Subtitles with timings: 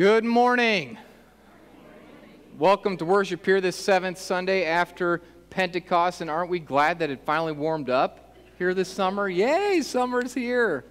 [0.00, 0.96] Good morning.
[2.56, 6.22] Welcome to worship here this seventh Sunday after Pentecost.
[6.22, 9.28] And aren't we glad that it finally warmed up here this summer?
[9.28, 10.86] Yay, summer's here.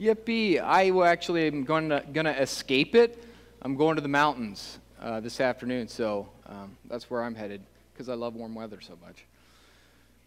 [0.00, 0.60] Yippee.
[0.60, 3.22] I actually am going to, going to escape it.
[3.62, 7.62] I'm going to the mountains uh, this afternoon, so um, that's where I'm headed
[7.92, 9.24] because I love warm weather so much.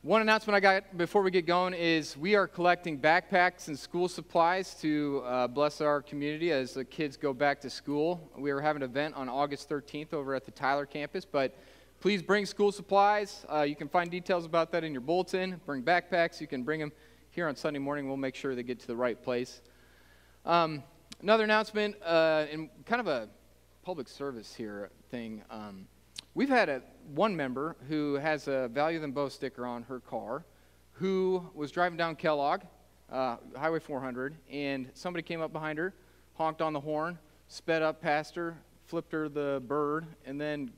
[0.03, 4.09] One announcement I got before we get going is we are collecting backpacks and school
[4.09, 8.31] supplies to uh, bless our community as the kids go back to school.
[8.35, 11.55] We are having an event on August 13th over at the Tyler campus, but
[11.99, 13.45] please bring school supplies.
[13.47, 15.61] Uh, you can find details about that in your bulletin.
[15.67, 16.41] Bring backpacks.
[16.41, 16.91] You can bring them
[17.29, 18.07] here on Sunday morning.
[18.07, 19.61] We'll make sure they get to the right place.
[20.47, 20.81] Um,
[21.21, 22.47] another announcement, uh,
[22.87, 23.29] kind of a
[23.83, 25.43] public service here thing.
[25.51, 25.85] Um,
[26.33, 26.81] we've had a
[27.15, 30.45] one member who has a Value Them Both sticker on her car
[30.93, 32.61] who was driving down Kellogg,
[33.11, 35.93] uh, Highway 400, and somebody came up behind her,
[36.35, 40.71] honked on the horn, sped up past her, flipped her the bird, and then,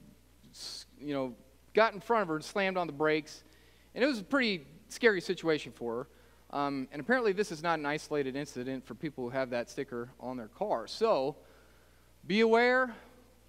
[1.00, 1.36] you know,
[1.74, 3.44] got in front of her and slammed on the brakes.
[3.94, 6.08] And it was a pretty scary situation for
[6.52, 6.58] her.
[6.58, 10.10] Um, and apparently, this is not an isolated incident for people who have that sticker
[10.20, 10.88] on their car.
[10.88, 11.36] So,
[12.28, 12.96] be aware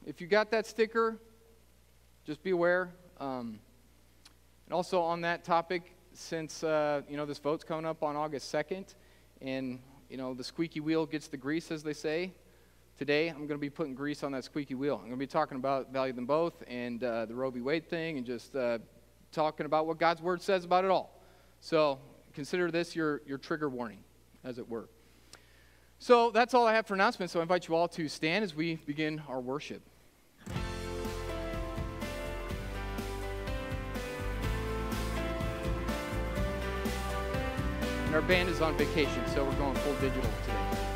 [0.06, 1.18] if you got that sticker,
[2.24, 2.90] just be aware.
[3.20, 3.58] Um,
[4.66, 8.52] and also on that topic, since uh, you know this vote's coming up on August
[8.52, 8.94] 2nd,
[9.42, 12.32] and you know the squeaky wheel gets the grease, as they say.
[12.96, 14.94] Today, I'm going to be putting grease on that squeaky wheel.
[14.94, 17.60] I'm going to be talking about value them both and uh, the Roe v.
[17.60, 18.78] Wade thing, and just uh,
[19.32, 21.20] talking about what God's word says about it all.
[21.60, 21.98] So
[22.32, 23.98] consider this your your trigger warning,
[24.44, 24.88] as it were.
[25.98, 27.34] So that's all I have for announcements.
[27.34, 29.82] So I invite you all to stand as we begin our worship.
[38.14, 40.93] Our band is on vacation, so we're going full digital today.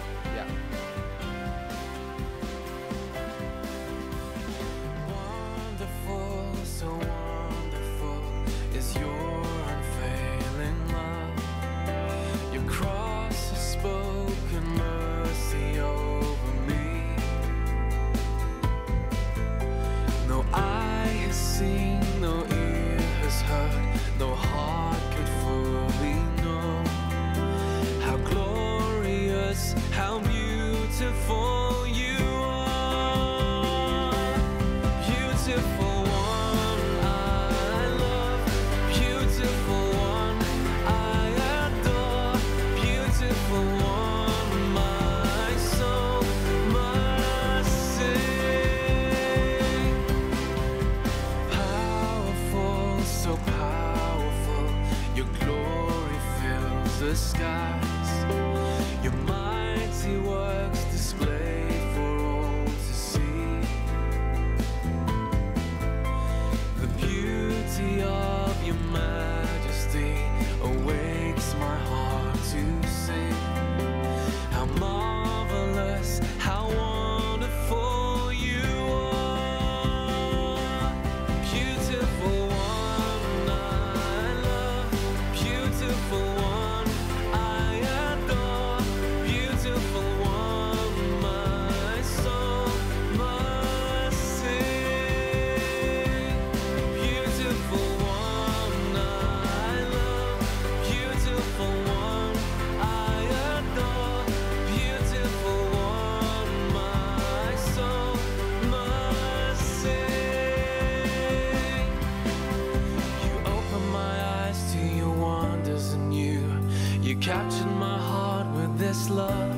[117.79, 119.55] My heart with this love.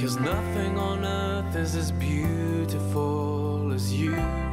[0.00, 4.47] Cause nothing on earth is as beautiful as soul,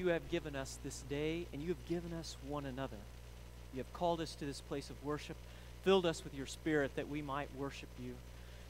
[0.00, 2.96] you have given us this day and you have given us one another.
[3.74, 5.36] You have called us to this place of worship,
[5.84, 8.14] filled us with your spirit that we might worship you.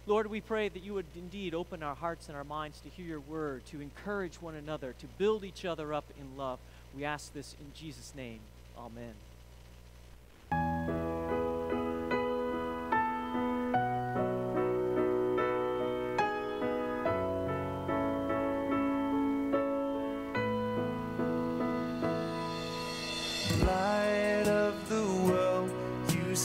[0.07, 3.07] Lord, we pray that you would indeed open our hearts and our minds to hear
[3.07, 6.59] your word, to encourage one another, to build each other up in love.
[6.97, 8.41] We ask this in Jesus' name.
[8.77, 9.30] Amen.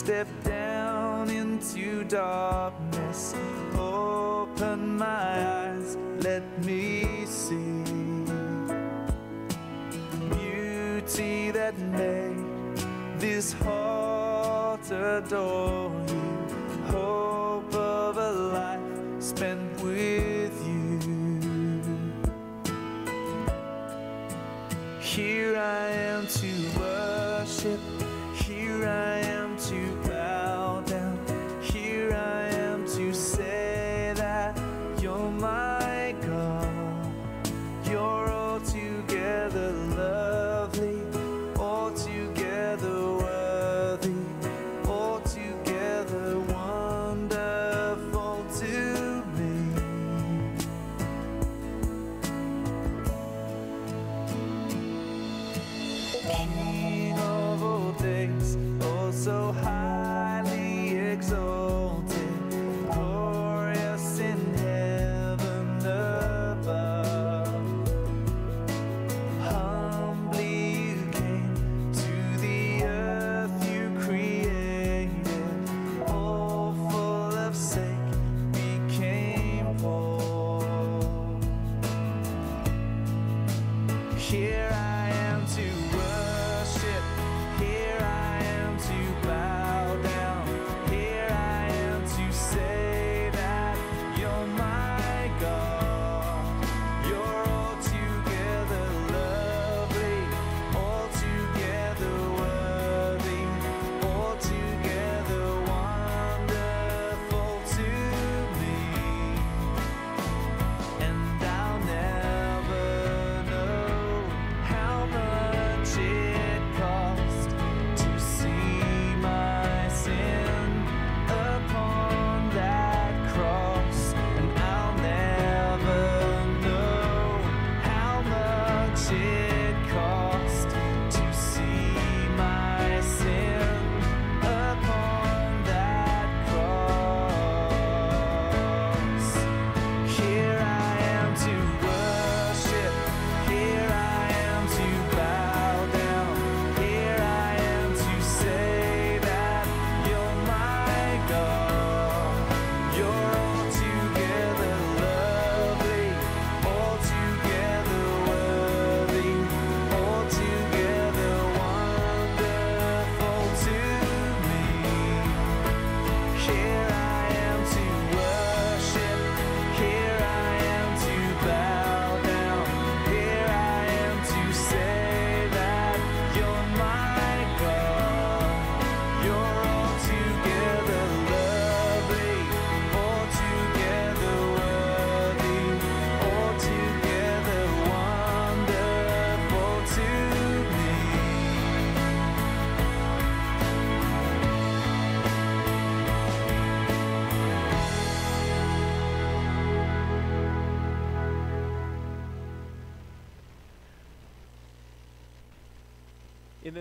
[0.06, 3.34] Step down into darkness.
[3.76, 7.84] Open my eyes, let me see
[10.30, 12.78] beauty that made
[13.18, 16.28] this heart adore you.
[16.92, 19.65] Hope of a life spent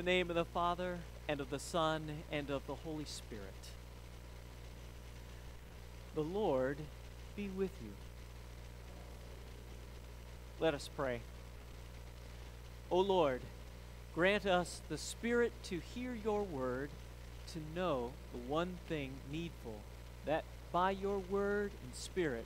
[0.04, 3.42] name of the Father, and of the Son, and of the Holy Spirit.
[6.14, 6.76] The Lord
[7.34, 7.90] be with you.
[10.60, 11.20] Let us pray.
[12.90, 13.40] O Lord,
[14.14, 16.90] grant us the Spirit to hear your word,
[17.52, 19.80] to know the one thing needful,
[20.26, 22.44] that by your word and Spirit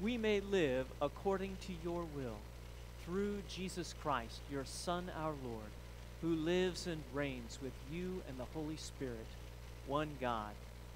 [0.00, 2.38] we may live according to your will,
[3.04, 5.70] through Jesus Christ, your Son, our Lord,
[6.22, 9.26] who lives and reigns with you and the Holy Spirit,
[9.86, 10.52] one God,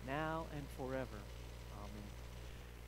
[0.06, 1.18] now and forever.
[1.78, 2.08] Amen.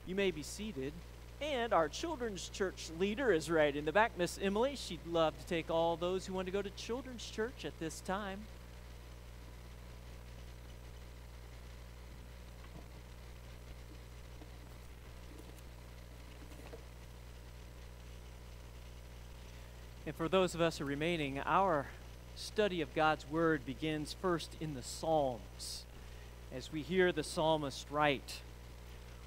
[0.07, 0.93] You may be seated.
[1.41, 4.75] And our children's church leader is right in the back, Miss Emily.
[4.75, 8.01] She'd love to take all those who want to go to children's church at this
[8.01, 8.41] time.
[20.07, 21.87] And for those of us who are remaining, our
[22.39, 25.85] study of God's Word begins first in the Psalms,
[26.55, 28.41] as we hear the psalmist write,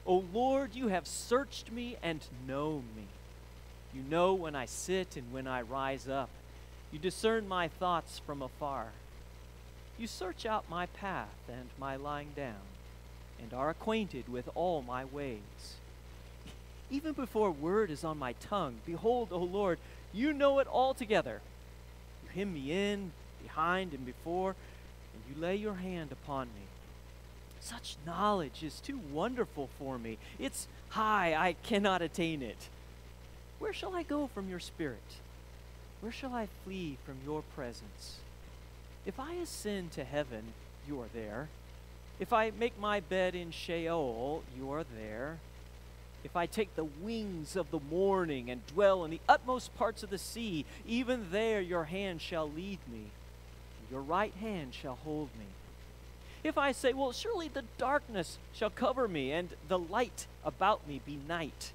[0.06, 3.04] O Lord, you have searched me and know me.
[3.94, 6.30] You know when I sit and when I rise up.
[6.92, 8.88] You discern my thoughts from afar.
[10.00, 12.64] You search out my path and my lying down,
[13.42, 15.76] and are acquainted with all my ways.
[16.90, 19.80] Even before word is on my tongue, behold, O Lord,
[20.14, 21.42] you know it altogether.
[22.32, 23.12] Hem me in,
[23.42, 24.56] behind, and before,
[25.14, 26.66] and you lay your hand upon me.
[27.60, 30.18] Such knowledge is too wonderful for me.
[30.40, 32.70] It's high, I cannot attain it.
[33.60, 35.20] Where shall I go from your spirit?
[36.02, 38.18] Where shall I flee from your presence?
[39.06, 40.54] If I ascend to heaven,
[40.88, 41.50] you are there.
[42.20, 45.38] If I make my bed in Sheol, you are there.
[46.24, 50.10] If I take the wings of the morning and dwell in the utmost parts of
[50.10, 53.06] the sea, even there your hand shall lead me,
[53.90, 55.46] your right hand shall hold me.
[56.44, 61.02] If I say, Well, surely the darkness shall cover me, and the light about me
[61.06, 61.72] be night.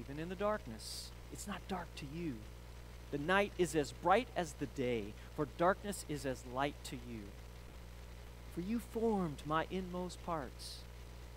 [0.00, 2.34] Even in the darkness, it's not dark to you.
[3.10, 7.20] The night is as bright as the day, for darkness is as light to you.
[8.54, 10.78] For you formed my inmost parts.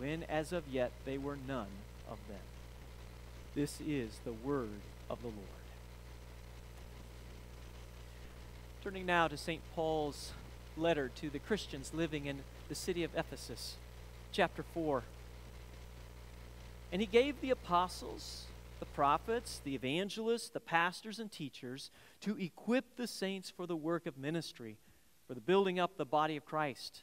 [0.00, 1.68] when as of yet they were none
[2.10, 2.40] of them.
[3.54, 4.80] This is the word
[5.10, 5.38] of the Lord.
[8.82, 9.60] Turning now to St.
[9.74, 10.32] Paul's
[10.74, 12.38] letter to the Christians living in
[12.70, 13.74] the city of Ephesus,
[14.32, 15.02] chapter 4.
[16.92, 18.46] And he gave the apostles,
[18.78, 21.90] the prophets, the evangelists, the pastors, and teachers
[22.22, 24.78] to equip the saints for the work of ministry,
[25.26, 27.02] for the building up the body of Christ,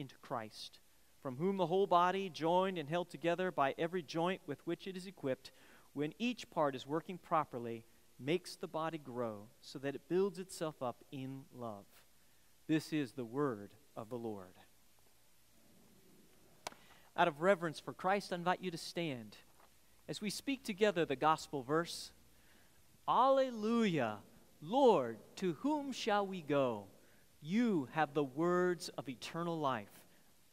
[0.00, 0.80] into Christ,
[1.22, 4.96] from whom the whole body, joined and held together by every joint with which it
[4.96, 5.52] is equipped,
[5.92, 7.84] when each part is working properly,
[8.18, 11.84] makes the body grow so that it builds itself up in love.
[12.66, 14.54] This is the word of the Lord
[17.20, 19.36] out of reverence for Christ, I invite you to stand
[20.08, 22.12] as we speak together the gospel verse
[23.06, 24.18] Alleluia!
[24.62, 26.84] Lord, to whom shall we go?
[27.40, 29.88] You have the words of eternal life.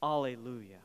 [0.02, 0.80] Alleluia.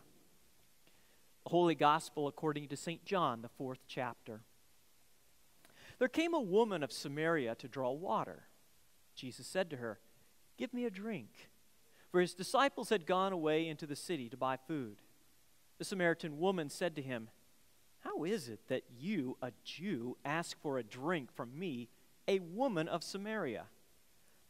[1.44, 3.04] The Holy Gospel according to St.
[3.04, 4.40] John, the fourth chapter.
[5.98, 8.44] There came a woman of Samaria to draw water.
[9.14, 10.00] Jesus said to her,
[10.56, 11.50] Give me a drink.
[12.10, 14.96] For his disciples had gone away into the city to buy food.
[15.78, 17.28] The Samaritan woman said to him,
[18.00, 21.88] How is it that you, a Jew, ask for a drink from me,
[22.28, 23.64] a woman of Samaria?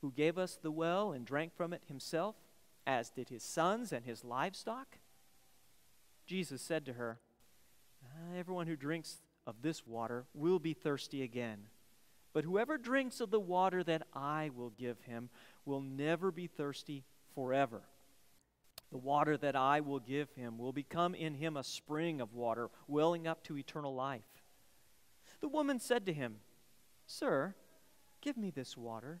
[0.00, 2.36] who gave us the well and drank from it himself,
[2.86, 4.98] as did his sons and his livestock?
[6.26, 7.18] Jesus said to her,
[8.04, 11.66] ah, Everyone who drinks of this water will be thirsty again.
[12.32, 15.30] But whoever drinks of the water that I will give him
[15.64, 17.04] will never be thirsty
[17.34, 17.82] forever.
[18.92, 22.70] The water that I will give him will become in him a spring of water,
[22.88, 24.22] welling up to eternal life.
[25.40, 26.36] The woman said to him,
[27.06, 27.54] Sir,
[28.20, 29.20] give me this water,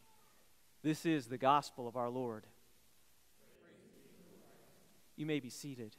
[0.83, 2.47] This is the gospel of our Lord.
[5.15, 5.95] You may be seated.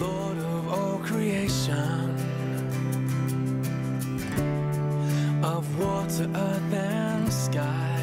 [0.00, 2.16] Lord of all creation,
[5.44, 7.99] of water, earth, and sky.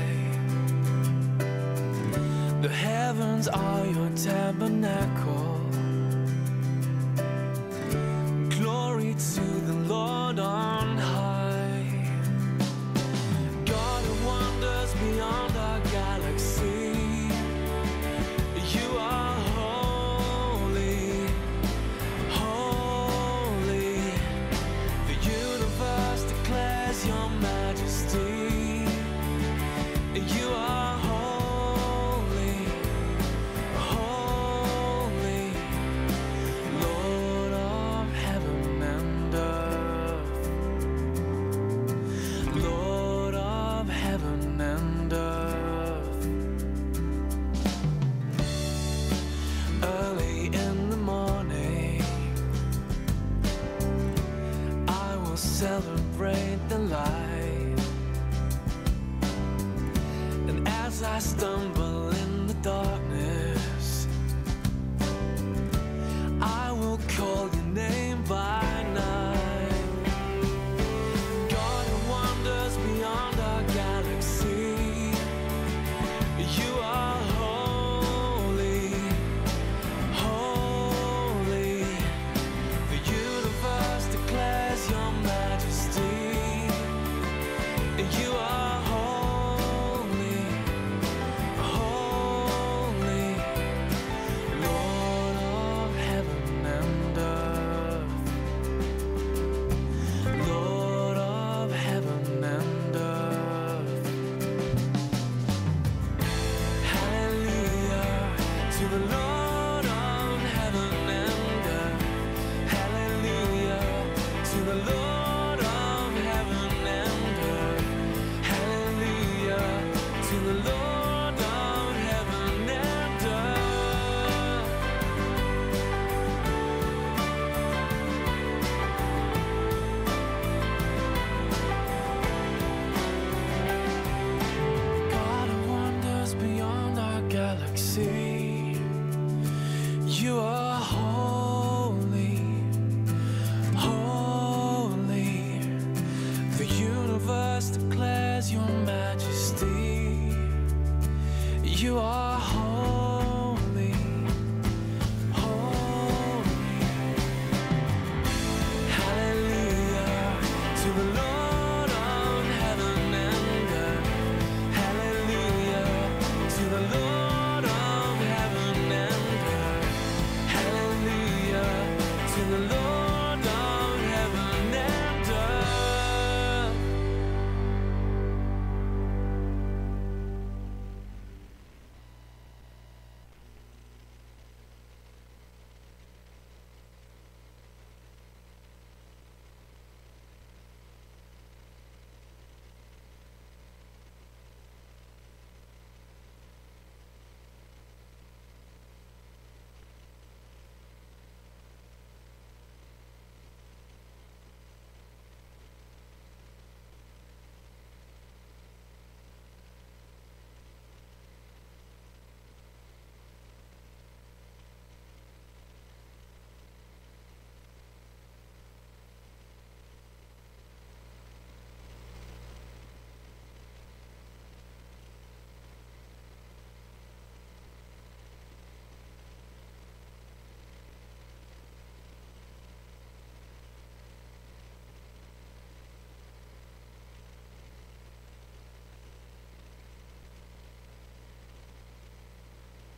[2.67, 5.46] The heavens are your tabernacle.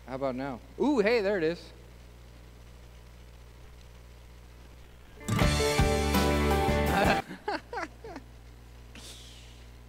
[0.09, 0.59] How about now?
[0.81, 1.61] Ooh, hey, there it is.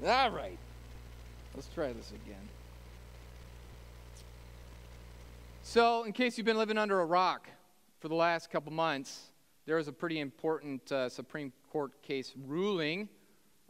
[0.06, 0.58] All right.
[1.54, 2.36] Let's try this again.
[5.62, 7.48] So, in case you've been living under a rock
[8.00, 9.30] for the last couple months,
[9.64, 13.08] there was a pretty important uh, Supreme Court case ruling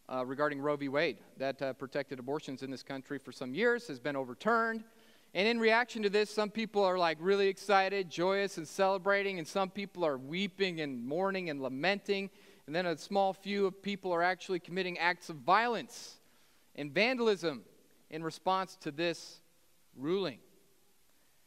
[0.09, 0.89] uh, regarding Roe v.
[0.89, 4.83] Wade that uh, protected abortions in this country for some years, has been overturned.
[5.33, 9.47] And in reaction to this, some people are like really excited, joyous, and celebrating, and
[9.47, 12.31] some people are weeping and mourning and lamenting.
[12.67, 16.17] And then a small few of people are actually committing acts of violence
[16.75, 17.63] and vandalism
[18.11, 19.41] in response to this
[19.97, 20.39] ruling.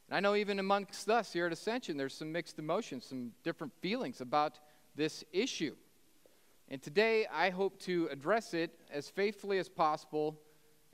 [0.08, 3.74] And I know even amongst us here at Ascension, there's some mixed emotions, some different
[3.82, 4.60] feelings about
[4.96, 5.76] this issue.
[6.70, 10.40] And today, I hope to address it as faithfully as possible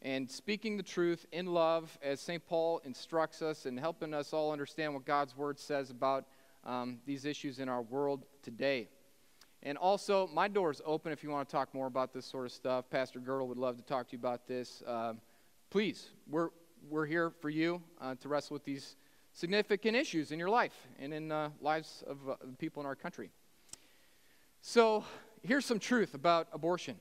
[0.01, 2.45] and speaking the truth in love as St.
[2.45, 6.25] Paul instructs us and helping us all understand what God's Word says about
[6.63, 8.87] um, these issues in our world today.
[9.61, 12.45] And also, my door is open if you want to talk more about this sort
[12.45, 12.89] of stuff.
[12.89, 14.81] Pastor Girdle would love to talk to you about this.
[14.87, 15.19] Um,
[15.69, 16.49] please, we're,
[16.89, 18.95] we're here for you uh, to wrestle with these
[19.33, 23.31] significant issues in your life and in uh, lives of uh, people in our country.
[24.61, 25.03] So,
[25.43, 26.95] here's some truth about abortion.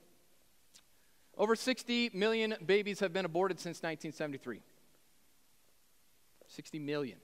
[1.38, 4.61] Over 60 million babies have been aborted since 1973.
[6.48, 7.18] 60 million.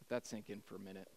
[0.00, 1.08] Let that sink in for a minute.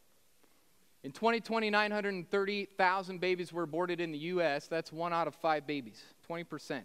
[1.04, 4.68] In 2020, 930,000 babies were aborted in the U.S.
[4.68, 6.82] That's one out of five babies, 20%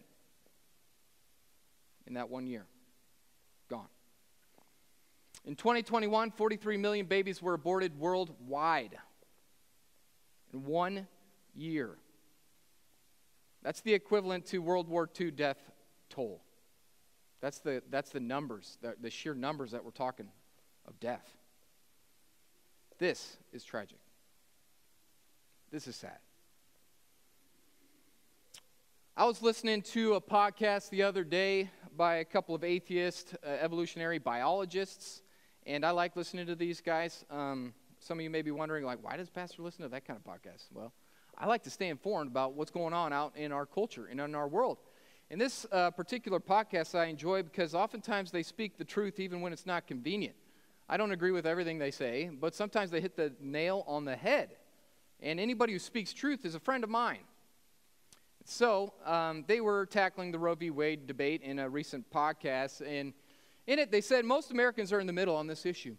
[2.07, 2.66] in that one year.
[3.69, 3.88] Gone.
[5.47, 8.97] In 2021, 43 million babies were aborted worldwide
[10.53, 11.07] in one
[11.55, 11.97] year.
[13.66, 15.59] That's the equivalent to World War II death
[16.09, 16.40] toll.
[17.40, 20.29] That's the, that's the numbers, the, the sheer numbers that we're talking
[20.87, 21.29] of death.
[22.98, 23.98] This is tragic.
[25.72, 26.18] This is sad.
[29.16, 33.48] I was listening to a podcast the other day by a couple of atheist uh,
[33.48, 35.22] evolutionary biologists,
[35.66, 37.24] and I like listening to these guys.
[37.33, 40.16] Um, some of you may be wondering, like, why does Pastor listen to that kind
[40.16, 40.66] of podcast?
[40.72, 40.92] Well,
[41.38, 44.35] I like to stay informed about what's going on out in our culture and in
[44.35, 44.79] our world.
[45.31, 49.53] And this uh, particular podcast I enjoy because oftentimes they speak the truth even when
[49.53, 50.37] it's not convenient.
[50.88, 54.16] I don't agree with everything they say, but sometimes they hit the nail on the
[54.16, 54.51] head.
[55.20, 57.25] And anybody who speaks truth is a friend of mine.
[58.44, 60.70] So um, they were tackling the Roe v.
[60.70, 63.12] Wade debate in a recent podcast, and
[63.66, 65.96] in it they said most Americans are in the middle on this issue.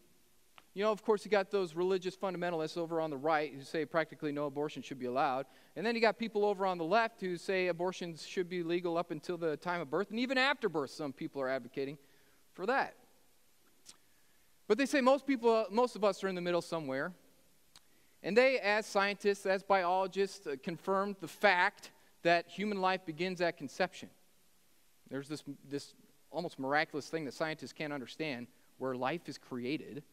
[0.78, 3.84] You know, of course, you got those religious fundamentalists over on the right who say
[3.84, 5.48] practically no abortion should be allowed.
[5.76, 8.96] And then you got people over on the left who say abortions should be legal
[8.96, 10.12] up until the time of birth.
[10.12, 11.98] And even after birth, some people are advocating
[12.54, 12.94] for that.
[14.68, 17.12] But they say most people, most of us are in the middle somewhere.
[18.22, 21.90] And they, as scientists, as biologists, uh, confirmed the fact
[22.22, 24.10] that human life begins at conception.
[25.10, 25.96] There's this, this
[26.30, 28.46] almost miraculous thing that scientists can't understand
[28.78, 30.04] where life is created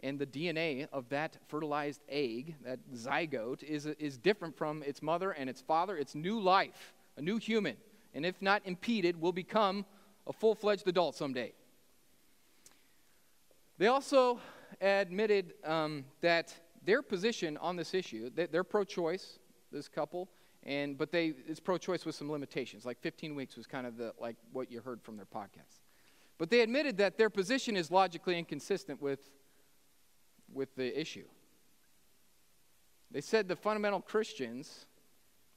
[0.00, 5.32] and the DNA of that fertilized egg, that zygote, is, is different from its mother
[5.32, 5.96] and its father.
[5.96, 7.76] It's new life, a new human.
[8.14, 9.84] And if not impeded, will become
[10.26, 11.52] a full fledged adult someday.
[13.78, 14.40] They also
[14.80, 19.38] admitted um, that their position on this issue, they, they're pro choice,
[19.70, 20.28] this couple,
[20.64, 22.84] and, but they, it's pro choice with some limitations.
[22.84, 25.80] Like 15 weeks was kind of the, like what you heard from their podcast.
[26.38, 29.28] But they admitted that their position is logically inconsistent with
[30.52, 31.26] with the issue.
[33.10, 34.86] They said the fundamental Christians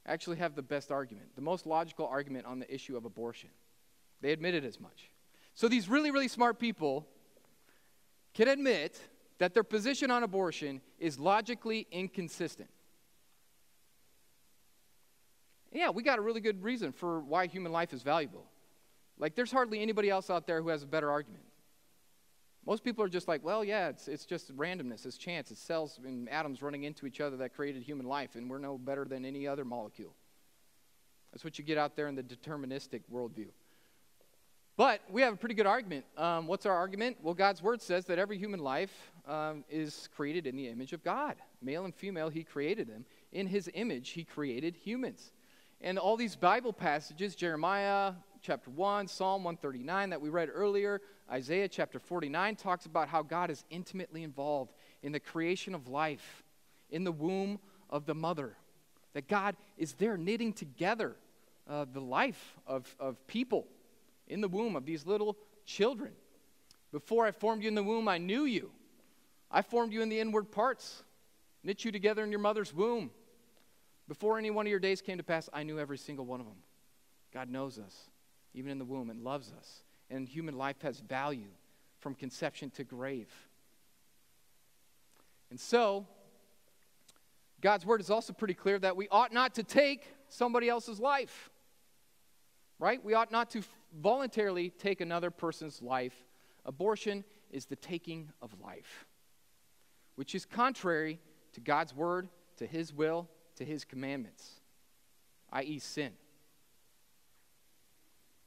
[0.06, 3.50] actually have the best argument, the most logical argument on the issue of abortion.
[4.20, 5.10] They admitted as much.
[5.54, 7.06] So these really, really smart people
[8.34, 8.98] can admit
[9.38, 12.70] that their position on abortion is logically inconsistent.
[15.72, 18.46] Yeah, we got a really good reason for why human life is valuable.
[19.18, 21.44] Like, there's hardly anybody else out there who has a better argument.
[22.64, 25.98] Most people are just like, well, yeah, it's, it's just randomness, it's chance, it's cells
[26.04, 29.24] and atoms running into each other that created human life, and we're no better than
[29.24, 30.14] any other molecule.
[31.32, 33.48] That's what you get out there in the deterministic worldview.
[34.76, 36.04] But we have a pretty good argument.
[36.16, 37.18] Um, what's our argument?
[37.22, 41.02] Well, God's word says that every human life um, is created in the image of
[41.02, 41.36] God.
[41.60, 43.04] Male and female, He created them.
[43.32, 45.32] In His image, He created humans.
[45.80, 51.00] And all these Bible passages, Jeremiah, chapter 1, Psalm 139 that we read earlier,
[51.32, 56.44] Isaiah chapter 49 talks about how God is intimately involved in the creation of life
[56.90, 58.54] in the womb of the mother.
[59.14, 61.16] That God is there knitting together
[61.68, 63.66] uh, the life of, of people
[64.28, 66.12] in the womb of these little children.
[66.92, 68.70] Before I formed you in the womb, I knew you.
[69.50, 71.02] I formed you in the inward parts,
[71.62, 73.10] knit you together in your mother's womb.
[74.06, 76.46] Before any one of your days came to pass, I knew every single one of
[76.46, 76.56] them.
[77.32, 78.10] God knows us,
[78.52, 79.82] even in the womb, and loves us.
[80.12, 81.48] And human life has value
[82.00, 83.30] from conception to grave.
[85.50, 86.06] And so,
[87.62, 91.48] God's word is also pretty clear that we ought not to take somebody else's life.
[92.78, 93.02] Right?
[93.02, 93.62] We ought not to
[94.00, 96.14] voluntarily take another person's life.
[96.66, 99.06] Abortion is the taking of life,
[100.16, 101.20] which is contrary
[101.54, 104.60] to God's word, to his will, to his commandments,
[105.52, 106.12] i.e., sin.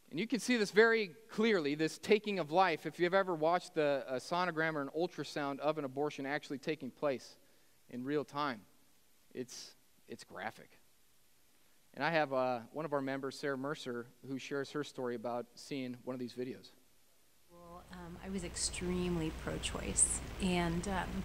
[0.09, 3.77] And you can see this very clearly, this taking of life, if you've ever watched
[3.77, 7.37] a, a sonogram or an ultrasound of an abortion actually taking place
[7.89, 8.61] in real time.
[9.33, 9.71] It's,
[10.07, 10.69] it's graphic.
[11.95, 15.45] And I have uh, one of our members, Sarah Mercer, who shares her story about
[15.55, 16.71] seeing one of these videos.
[17.51, 20.19] Well, um, I was extremely pro choice.
[20.41, 21.23] And um,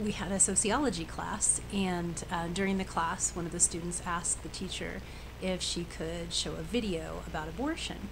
[0.00, 1.60] we had a sociology class.
[1.72, 5.00] And uh, during the class, one of the students asked the teacher
[5.42, 8.08] if she could show a video about abortion.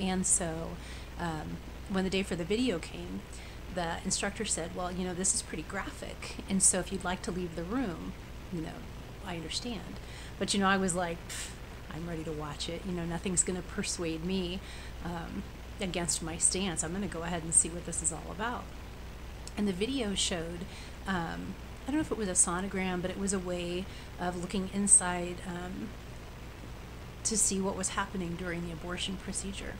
[0.00, 0.70] And so
[1.18, 1.58] um,
[1.88, 3.20] when the day for the video came,
[3.74, 6.36] the instructor said, Well, you know, this is pretty graphic.
[6.48, 8.12] And so if you'd like to leave the room,
[8.52, 8.78] you know,
[9.26, 10.00] I understand.
[10.38, 11.18] But, you know, I was like,
[11.92, 12.82] I'm ready to watch it.
[12.84, 14.60] You know, nothing's going to persuade me
[15.04, 15.42] um,
[15.80, 16.82] against my stance.
[16.82, 18.64] I'm going to go ahead and see what this is all about.
[19.56, 20.60] And the video showed,
[21.06, 21.54] um,
[21.86, 23.84] I don't know if it was a sonogram, but it was a way
[24.18, 25.88] of looking inside um,
[27.24, 29.74] to see what was happening during the abortion procedure.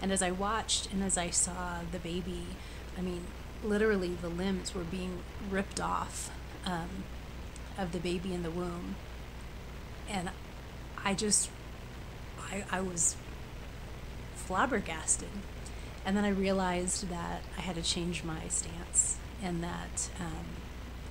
[0.00, 2.46] And as I watched and as I saw the baby,
[2.98, 3.26] I mean,
[3.62, 6.30] literally the limbs were being ripped off
[6.66, 7.04] um,
[7.78, 8.96] of the baby in the womb.
[10.08, 10.30] And
[11.04, 11.50] I just,
[12.40, 13.16] I, I was
[14.34, 15.28] flabbergasted.
[16.04, 20.46] And then I realized that I had to change my stance and that um,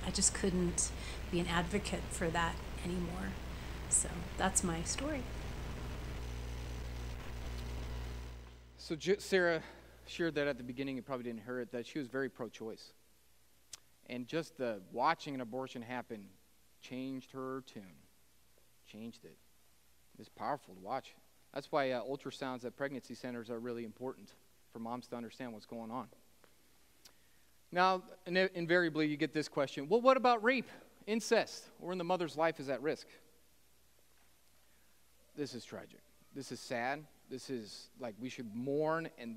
[0.06, 0.90] I just couldn't
[1.30, 3.32] be an advocate for that anymore.
[3.88, 5.22] So that's my story.
[8.82, 9.62] So Sarah
[10.06, 10.96] shared that at the beginning.
[10.96, 11.70] You probably didn't hear it.
[11.70, 12.94] That she was very pro-choice,
[14.10, 16.24] and just the watching an abortion happen
[16.80, 17.94] changed her tune,
[18.90, 19.36] changed it.
[20.18, 21.14] It's powerful to watch.
[21.54, 24.32] That's why uh, ultrasounds at pregnancy centers are really important
[24.72, 26.08] for moms to understand what's going on.
[27.70, 30.68] Now, in- invariably, you get this question: Well, what about rape,
[31.06, 33.06] incest, or when the mother's life is at risk?
[35.36, 36.00] This is tragic.
[36.34, 37.04] This is sad.
[37.32, 39.36] This is like we should mourn and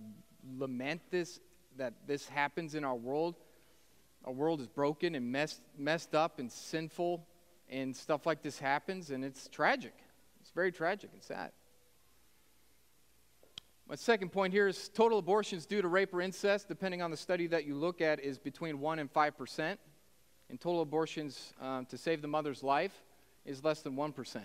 [0.57, 1.39] lament this
[1.77, 3.37] that this happens in our world.
[4.25, 7.25] Our world is broken and messed, messed up and sinful,
[7.69, 9.93] and stuff like this happens, and it's tragic.
[10.41, 11.53] It's very tragic and sad.
[13.87, 17.17] My second point here is total abortions due to rape or incest, depending on the
[17.17, 19.77] study that you look at, is between 1 and 5%.
[20.49, 23.03] And total abortions um, to save the mother's life
[23.45, 24.41] is less than 1%.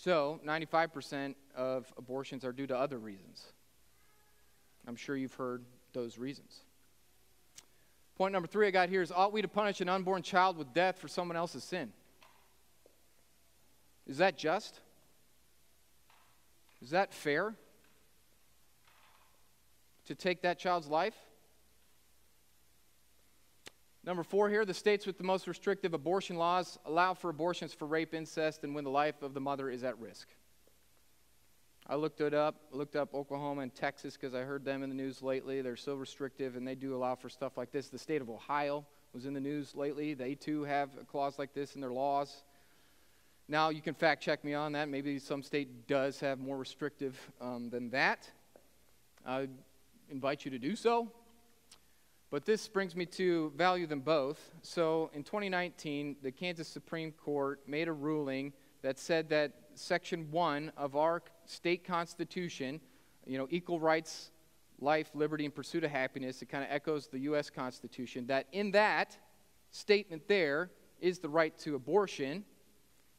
[0.00, 3.44] So, 95% of abortions are due to other reasons.
[4.86, 6.60] I'm sure you've heard those reasons.
[8.16, 10.72] Point number three I got here is ought we to punish an unborn child with
[10.72, 11.92] death for someone else's sin?
[14.06, 14.78] Is that just?
[16.80, 17.56] Is that fair?
[20.06, 21.16] To take that child's life?
[24.08, 27.84] Number four here the states with the most restrictive abortion laws allow for abortions for
[27.84, 30.28] rape, incest, and when the life of the mother is at risk.
[31.86, 34.94] I looked it up, looked up Oklahoma and Texas because I heard them in the
[34.94, 35.60] news lately.
[35.60, 37.90] They're so restrictive and they do allow for stuff like this.
[37.90, 40.14] The state of Ohio was in the news lately.
[40.14, 42.44] They too have a clause like this in their laws.
[43.46, 44.88] Now, you can fact check me on that.
[44.88, 48.30] Maybe some state does have more restrictive um, than that.
[49.26, 49.48] I
[50.08, 51.12] invite you to do so.
[52.30, 54.50] But this brings me to value them both.
[54.62, 60.72] So in 2019, the Kansas Supreme Court made a ruling that said that Section 1
[60.76, 62.80] of our state constitution,
[63.26, 64.30] you know, equal rights,
[64.78, 67.48] life, liberty, and pursuit of happiness, it kind of echoes the U.S.
[67.48, 69.16] Constitution, that in that
[69.70, 72.44] statement there is the right to abortion,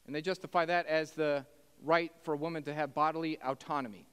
[0.06, 1.46] and they justify that as the
[1.84, 4.06] right for a woman to have bodily autonomy,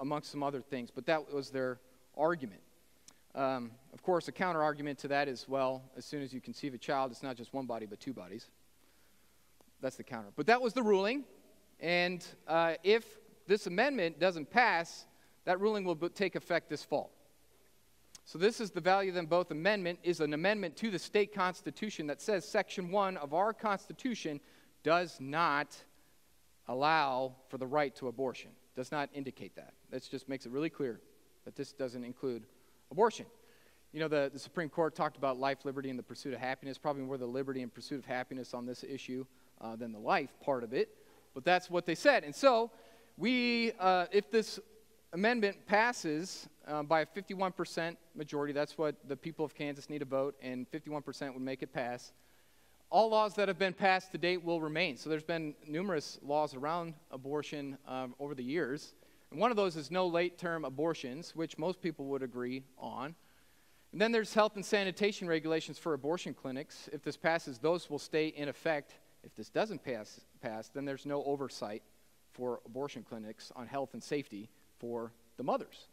[0.00, 0.90] amongst some other things.
[0.90, 1.78] But that was their
[2.16, 2.60] argument.
[3.38, 6.74] Um, of course, a counter argument to that is well, as soon as you conceive
[6.74, 8.50] a child, it's not just one body, but two bodies.
[9.80, 10.30] That's the counter.
[10.34, 11.22] But that was the ruling.
[11.78, 13.04] And uh, if
[13.46, 15.06] this amendment doesn't pass,
[15.44, 17.12] that ruling will take effect this fall.
[18.24, 19.52] So this is the value of them both.
[19.52, 24.40] Amendment is an amendment to the state constitution that says Section 1 of our Constitution
[24.82, 25.76] does not
[26.66, 29.74] allow for the right to abortion, does not indicate that.
[29.90, 31.00] That just makes it really clear
[31.44, 32.44] that this doesn't include
[32.90, 33.26] abortion.
[33.92, 36.76] You know, the, the Supreme Court talked about life, liberty, and the pursuit of happiness,
[36.76, 39.24] probably more the liberty and pursuit of happiness on this issue
[39.60, 40.90] uh, than the life part of it.
[41.34, 42.24] But that's what they said.
[42.24, 42.70] And so,
[43.16, 44.60] we, uh, if this
[45.12, 50.04] amendment passes um, by a 51% majority, that's what the people of Kansas need to
[50.04, 52.12] vote, and 51% would make it pass.
[52.90, 54.96] All laws that have been passed to date will remain.
[54.96, 58.94] So there's been numerous laws around abortion um, over the years.
[59.30, 63.14] And one of those is no late term abortions, which most people would agree on.
[63.92, 66.88] And then there's health and sanitation regulations for abortion clinics.
[66.92, 68.94] If this passes, those will stay in effect.
[69.24, 71.82] If this doesn't pass, pass then there's no oversight
[72.32, 75.88] for abortion clinics on health and safety for the mothers.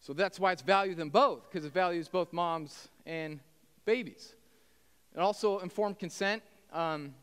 [0.00, 3.40] So that's why it's valued them both, because it values both moms and
[3.84, 4.34] babies.
[5.14, 6.42] And also informed consent.
[6.72, 7.14] Um,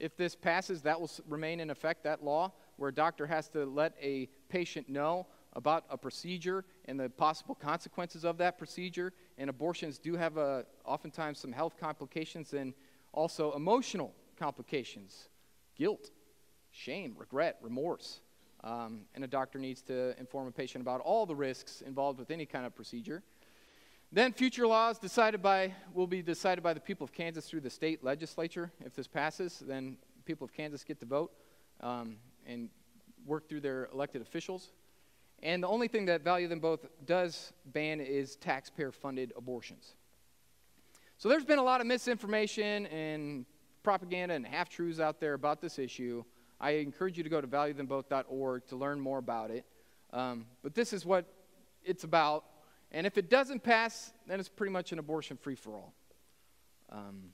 [0.00, 3.64] if this passes, that will remain in effect, that law, where a doctor has to
[3.64, 9.12] let a patient know about a procedure and the possible consequences of that procedure.
[9.38, 12.74] And abortions do have uh, oftentimes some health complications and
[13.12, 15.28] also emotional complications
[15.76, 16.10] guilt,
[16.70, 18.20] shame, regret, remorse.
[18.64, 22.32] Um, and a doctor needs to inform a patient about all the risks involved with
[22.32, 23.22] any kind of procedure.
[24.10, 27.70] Then future laws decided by will be decided by the people of Kansas through the
[27.70, 28.72] state legislature.
[28.84, 31.30] If this passes, then people of Kansas get to vote
[31.80, 32.70] um, and
[33.28, 34.72] work through their elected officials.
[35.42, 39.94] And the only thing that Value Them Both does ban is taxpayer-funded abortions.
[41.16, 43.46] So there's been a lot of misinformation and
[43.82, 46.24] propaganda and half-truths out there about this issue.
[46.60, 49.64] I encourage you to go to valuethemboth.org to learn more about it.
[50.12, 51.26] Um, but this is what
[51.84, 52.44] it's about.
[52.90, 55.94] And if it doesn't pass, then it's pretty much an abortion free for all.
[56.90, 57.30] Um,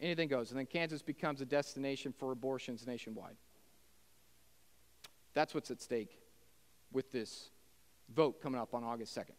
[0.00, 0.50] anything goes.
[0.50, 3.36] And then Kansas becomes a destination for abortions nationwide.
[5.34, 6.18] That's what's at stake
[6.92, 7.50] with this
[8.14, 9.34] vote coming up on August 2nd.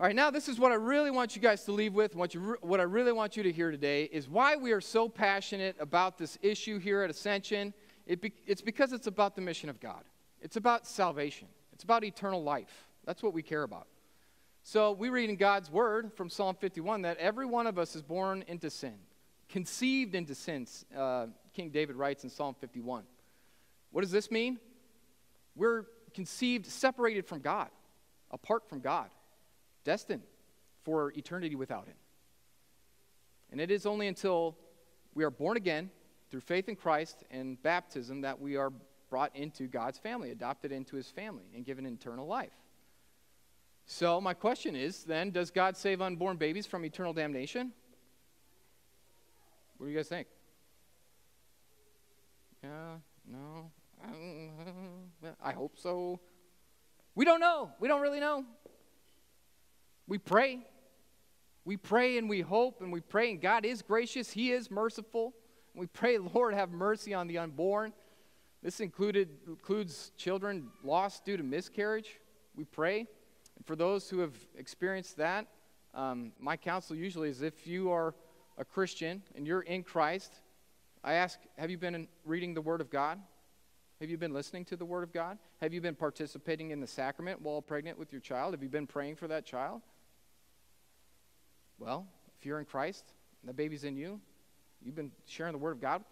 [0.00, 2.14] All right, now this is what I really want you guys to leave with.
[2.14, 5.08] What, you what I really want you to hear today is why we are so
[5.08, 7.74] passionate about this issue here at Ascension.
[8.06, 10.04] It be- it's because it's about the mission of God,
[10.40, 12.86] it's about salvation, it's about eternal life.
[13.04, 13.88] That's what we care about.
[14.62, 18.02] So we read in God's word from Psalm 51 that every one of us is
[18.02, 18.94] born into sin,
[19.48, 23.02] conceived into sin, uh, King David writes in Psalm 51.
[23.90, 24.58] What does this mean?
[25.54, 27.68] We're conceived separated from God,
[28.30, 29.08] apart from God,
[29.84, 30.22] destined
[30.84, 31.96] for eternity without Him.
[33.50, 34.56] And it is only until
[35.14, 35.90] we are born again
[36.30, 38.72] through faith in Christ and baptism that we are
[39.10, 42.52] brought into God's family, adopted into His family, and given eternal life.
[43.86, 47.72] So, my question is then, does God save unborn babies from eternal damnation?
[49.78, 50.26] What do you guys think?
[52.62, 52.96] Yeah,
[53.26, 53.70] no,
[55.42, 56.20] I hope so.
[57.14, 57.70] We don't know.
[57.80, 58.44] We don't really know.
[60.06, 60.66] We pray.
[61.64, 64.30] We pray and we hope and we pray, and God is gracious.
[64.30, 65.34] He is merciful.
[65.74, 67.92] We pray, Lord, have mercy on the unborn.
[68.62, 72.18] This included, includes children lost due to miscarriage.
[72.56, 73.06] We pray.
[73.56, 75.46] And for those who have experienced that,
[75.94, 78.14] um, my counsel usually is if you are
[78.56, 80.40] a Christian and you're in Christ,
[81.04, 83.20] I ask, have you been reading the Word of God?
[84.00, 85.38] Have you been listening to the Word of God?
[85.60, 88.54] Have you been participating in the sacrament while pregnant with your child?
[88.54, 89.82] Have you been praying for that child?
[91.78, 92.06] Well,
[92.38, 93.04] if you're in Christ
[93.42, 94.20] and the baby's in you,
[94.84, 96.04] you've been sharing the Word of God,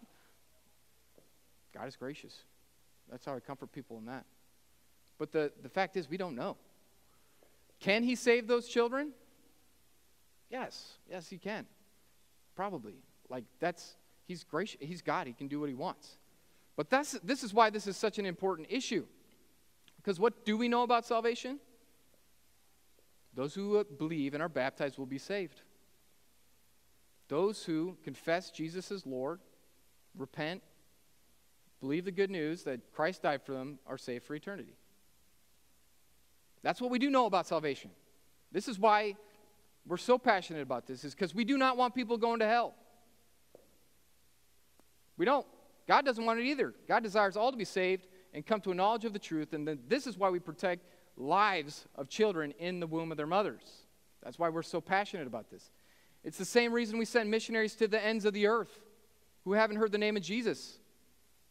[1.73, 2.43] God is gracious.
[3.09, 4.25] That's how I comfort people in that.
[5.17, 6.57] But the, the fact is, we don't know.
[7.79, 9.13] Can He save those children?
[10.49, 10.97] Yes.
[11.09, 11.65] Yes, He can.
[12.55, 12.95] Probably.
[13.29, 14.77] Like, that's, He's gracious.
[14.81, 15.27] He's God.
[15.27, 16.17] He can do what He wants.
[16.77, 19.05] But that's, this is why this is such an important issue.
[19.97, 21.59] Because what do we know about salvation?
[23.33, 25.61] Those who uh, believe and are baptized will be saved.
[27.27, 29.39] Those who confess Jesus as Lord,
[30.15, 30.61] repent,
[31.81, 34.77] believe the good news that Christ died for them, are saved for eternity.
[36.61, 37.91] That's what we do know about salvation.
[38.51, 39.15] This is why
[39.85, 42.75] we're so passionate about this, is because we do not want people going to hell.
[45.17, 45.45] We don't.
[45.87, 46.73] God doesn't want it either.
[46.87, 49.67] God desires all to be saved and come to a knowledge of the truth, and
[49.67, 50.85] then this is why we protect
[51.15, 53.63] lives of children in the womb of their mothers.
[54.21, 55.71] That's why we're so passionate about this.
[56.23, 58.79] It's the same reason we send missionaries to the ends of the earth
[59.45, 60.79] who haven't heard the name of Jesus.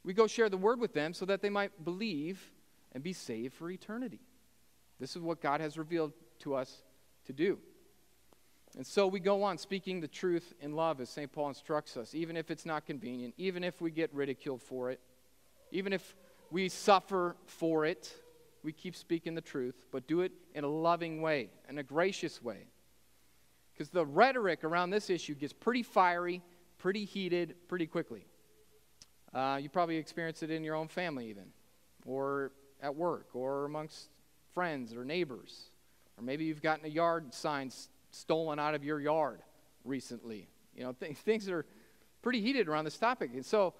[0.04, 2.52] We go share the word with them so that they might believe
[2.92, 4.20] and be saved for eternity.
[5.00, 6.82] This is what God has revealed to us
[7.24, 7.58] to do.
[8.76, 11.32] And so we go on speaking the truth in love as St.
[11.32, 15.00] Paul instructs us, even if it's not convenient, even if we get ridiculed for it,
[15.72, 16.14] even if
[16.50, 18.14] we suffer for it.
[18.62, 22.42] We keep speaking the truth, but do it in a loving way, in a gracious
[22.42, 22.66] way.
[23.72, 26.42] Because the rhetoric around this issue gets pretty fiery,
[26.76, 28.26] pretty heated, pretty quickly.
[29.32, 31.44] Uh, you probably experience it in your own family, even,
[32.04, 32.52] or
[32.82, 34.08] at work, or amongst
[34.52, 35.70] friends or neighbors.
[36.18, 37.70] Or maybe you've gotten a yard sign
[38.16, 39.40] stolen out of your yard
[39.84, 40.48] recently.
[40.74, 41.64] You know, th- things are
[42.22, 43.30] pretty heated around this topic.
[43.34, 43.74] And so,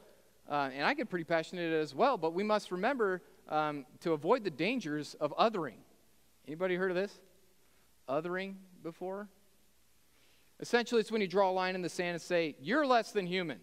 [0.48, 4.44] uh, and I get pretty passionate as well, but we must remember um, to avoid
[4.44, 5.78] the dangers of othering.
[6.46, 7.12] Anybody heard of this?
[8.08, 9.28] Othering before?
[10.60, 13.26] Essentially, it's when you draw a line in the sand and say, You're less than
[13.26, 13.58] human.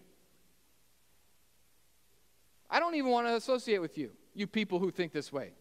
[2.70, 5.52] I don't even want to associate with you, you people who think this way,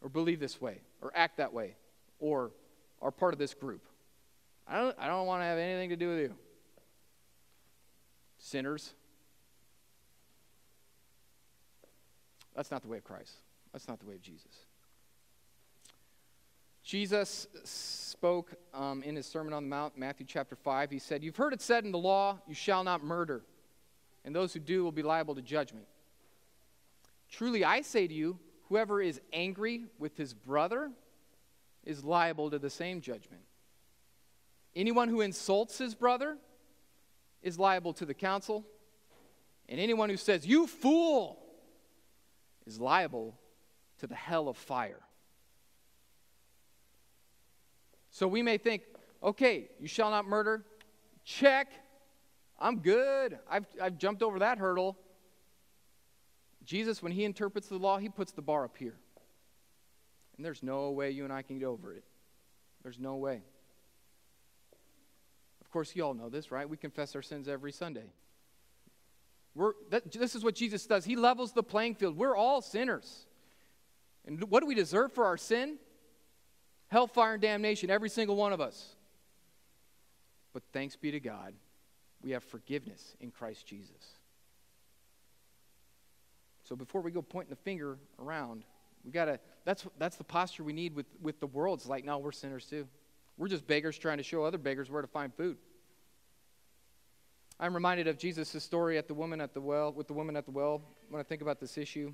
[0.00, 1.76] or believe this way, or act that way,
[2.18, 2.50] or
[3.00, 3.82] are part of this group.
[4.70, 6.34] I don't, I don't want to have anything to do with you.
[8.38, 8.94] Sinners.
[12.54, 13.34] That's not the way of Christ.
[13.72, 14.66] That's not the way of Jesus.
[16.84, 20.90] Jesus spoke um, in his Sermon on the Mount, Matthew chapter 5.
[20.90, 23.42] He said, You've heard it said in the law, you shall not murder,
[24.24, 25.86] and those who do will be liable to judgment.
[27.28, 30.90] Truly, I say to you, whoever is angry with his brother
[31.84, 33.42] is liable to the same judgment.
[34.74, 36.36] Anyone who insults his brother
[37.42, 38.64] is liable to the council,
[39.68, 41.38] and anyone who says, You fool,
[42.66, 43.38] is liable
[43.98, 45.00] to the hell of fire.
[48.10, 48.82] So we may think,
[49.22, 50.64] okay, you shall not murder.
[51.24, 51.72] Check.
[52.58, 53.38] I'm good.
[53.48, 54.98] I've, I've jumped over that hurdle.
[56.64, 58.96] Jesus, when he interprets the law, he puts the bar up here.
[60.36, 62.04] And there's no way you and I can get over it.
[62.82, 63.42] There's no way.
[65.70, 66.68] Of course, you all know this, right?
[66.68, 68.12] We confess our sins every Sunday.
[69.54, 71.04] We're, that, this is what Jesus does.
[71.04, 72.16] He levels the playing field.
[72.16, 73.26] We're all sinners.
[74.26, 75.76] And what do we deserve for our sin?
[76.88, 78.96] Hellfire and damnation, every single one of us.
[80.52, 81.54] But thanks be to God,
[82.20, 84.16] we have forgiveness in Christ Jesus.
[86.64, 88.64] So before we go pointing the finger around,
[89.04, 91.78] we gotta that's that's the posture we need with, with the world.
[91.78, 92.88] It's like, no, we're sinners too.
[93.40, 95.56] We're just beggars trying to show other beggars where to find food.
[97.58, 100.44] I'm reminded of Jesus' story at the woman at the well, with the woman at
[100.44, 102.12] the well, when I think about this issue.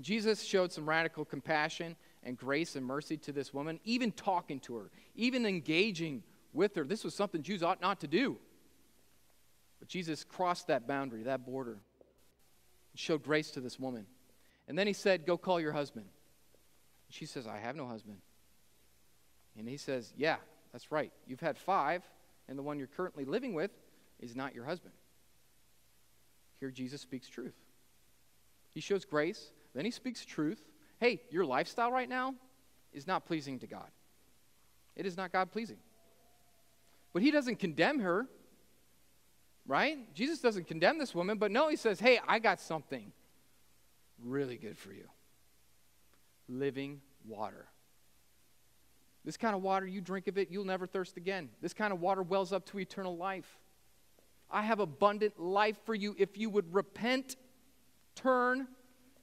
[0.00, 4.76] Jesus showed some radical compassion and grace and mercy to this woman, even talking to
[4.76, 6.22] her, even engaging
[6.54, 6.84] with her.
[6.84, 8.38] This was something Jews ought not to do.
[9.80, 11.80] But Jesus crossed that boundary, that border, and
[12.94, 14.06] showed grace to this woman.
[14.66, 16.06] And then he said, Go call your husband.
[16.06, 18.16] And she says, I have no husband.
[19.58, 20.36] And he says, Yeah,
[20.72, 21.12] that's right.
[21.26, 22.02] You've had five,
[22.48, 23.70] and the one you're currently living with
[24.20, 24.94] is not your husband.
[26.60, 27.54] Here, Jesus speaks truth.
[28.70, 30.62] He shows grace, then he speaks truth.
[31.00, 32.34] Hey, your lifestyle right now
[32.92, 33.88] is not pleasing to God.
[34.96, 35.78] It is not God pleasing.
[37.12, 38.26] But he doesn't condemn her,
[39.66, 40.12] right?
[40.14, 43.12] Jesus doesn't condemn this woman, but no, he says, Hey, I got something
[44.24, 45.04] really good for you
[46.48, 47.66] living water.
[49.28, 51.50] This kind of water, you drink of it, you'll never thirst again.
[51.60, 53.58] This kind of water wells up to eternal life.
[54.50, 57.36] I have abundant life for you if you would repent,
[58.14, 58.66] turn,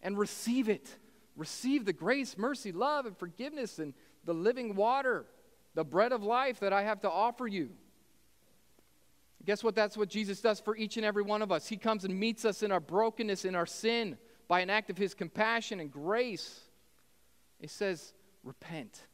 [0.04, 0.96] and receive it.
[1.36, 3.96] Receive the grace, mercy, love, and forgiveness and
[4.26, 5.26] the living water,
[5.74, 7.72] the bread of life that I have to offer you.
[9.44, 9.74] Guess what?
[9.74, 11.68] That's what Jesus does for each and every one of us.
[11.68, 15.00] He comes and meets us in our brokenness, in our sin, by an act of
[15.00, 16.60] His compassion and grace.
[17.58, 19.08] He says, Repent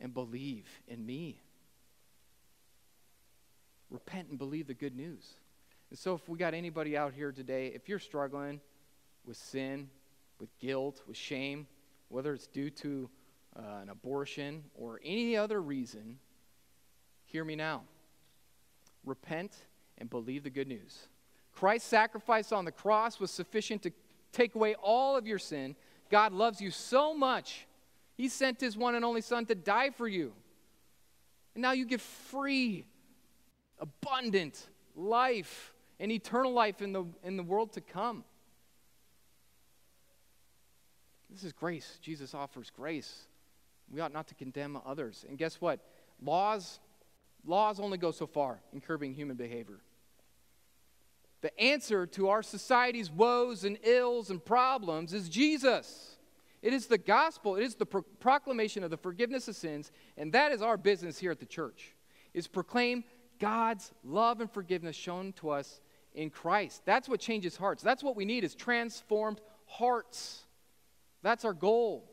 [0.00, 1.40] and believe in me.
[3.90, 5.34] Repent and believe the good news.
[5.90, 8.60] And so, if we got anybody out here today, if you're struggling
[9.24, 9.88] with sin,
[10.40, 11.66] with guilt, with shame,
[12.08, 13.08] whether it's due to
[13.56, 16.18] uh, an abortion or any other reason,
[17.24, 17.82] hear me now.
[19.04, 19.52] Repent
[19.98, 21.08] and believe the good news.
[21.52, 23.92] Christ's sacrifice on the cross was sufficient to
[24.32, 25.74] take away all of your sin.
[26.10, 27.66] God loves you so much,
[28.16, 30.32] He sent His one and only Son to die for you.
[31.54, 32.86] And now you get free,
[33.78, 38.24] abundant life and eternal life in the, in the world to come.
[41.30, 41.98] This is grace.
[42.00, 43.26] Jesus offers grace.
[43.90, 45.24] We ought not to condemn others.
[45.28, 45.80] And guess what?
[46.22, 46.80] Laws,
[47.44, 49.80] laws only go so far in curbing human behavior.
[51.42, 56.15] The answer to our society's woes and ills and problems is Jesus.
[56.66, 57.54] It is the gospel.
[57.54, 61.16] It is the pro- proclamation of the forgiveness of sins, and that is our business
[61.16, 61.94] here at the church.
[62.34, 63.04] Is proclaim
[63.38, 65.80] God's love and forgiveness shown to us
[66.12, 66.82] in Christ.
[66.84, 67.84] That's what changes hearts.
[67.84, 70.42] That's what we need is transformed hearts.
[71.22, 72.10] That's our goal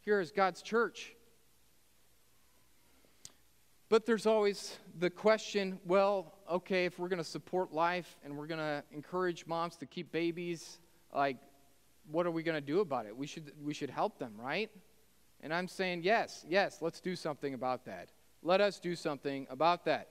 [0.00, 1.14] here is God's church.
[3.90, 8.46] But there's always the question well, okay, if we're going to support life and we're
[8.46, 10.78] going to encourage moms to keep babies,
[11.14, 11.36] like,
[12.10, 13.16] what are we going to do about it?
[13.16, 14.70] We should, we should help them, right?
[15.40, 18.10] And I'm saying, yes, yes, let's do something about that.
[18.42, 20.08] Let us do something about that.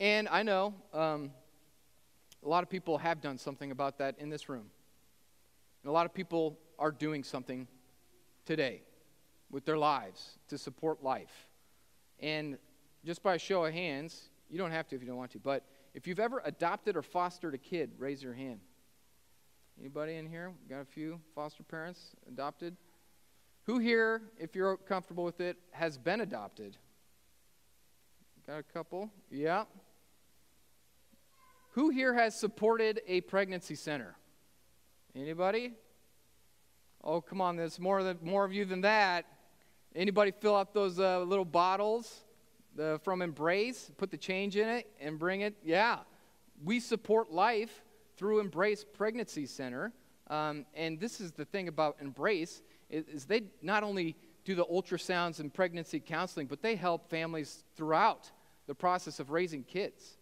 [0.00, 1.30] And I know um,
[2.44, 4.66] a lot of people have done something about that in this room.
[5.82, 7.68] And a lot of people are doing something
[8.44, 8.82] today
[9.50, 11.48] with their lives to support life.
[12.20, 12.58] And
[13.04, 15.38] just by a show of hands, you don't have to if you don't want to,
[15.38, 15.64] but
[15.94, 18.60] if you've ever adopted or fostered a kid, raise your hand.
[19.78, 20.52] Anybody in here?
[20.68, 22.76] Got a few foster parents adopted?
[23.64, 26.76] Who here, if you're comfortable with it, has been adopted?
[28.46, 29.10] Got a couple?
[29.30, 29.64] Yeah.
[31.72, 34.16] Who here has supported a pregnancy center?
[35.16, 35.72] Anybody?
[37.02, 39.26] Oh, come on, there's more, than, more of you than that.
[39.94, 42.24] Anybody fill out those uh, little bottles
[42.74, 45.54] the, from Embrace, put the change in it, and bring it?
[45.64, 45.98] Yeah.
[46.62, 47.82] We support life
[48.16, 49.92] through Embrace Pregnancy Center.
[50.28, 54.64] Um, and this is the thing about Embrace is, is they not only do the
[54.64, 58.30] ultrasounds and pregnancy counseling, but they help families throughout
[58.66, 60.18] the process of raising kids.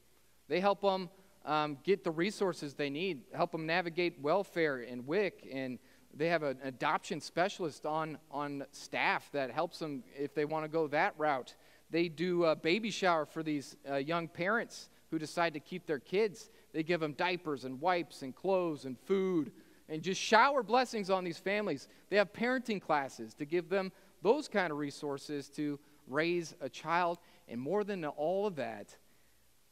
[0.49, 1.11] They help them
[1.45, 5.79] um, get the resources they need, help them navigate welfare and WIC, and
[6.15, 10.69] they have an adoption specialist on, on staff that helps them if they want to
[10.69, 11.55] go that route.
[11.91, 15.99] They do a baby shower for these uh, young parents who decide to keep their
[15.99, 16.51] kids.
[16.73, 19.53] They give them diapers and wipes and clothes and food
[19.89, 21.89] and just shower blessings on these families.
[22.09, 23.93] They have parenting classes to give them
[24.23, 27.19] those kind of resources to raise a child.
[27.49, 28.97] And more than all of that,